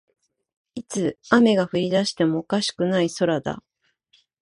[0.73, 3.63] いつ雨が降りだしてもおかしくない空だ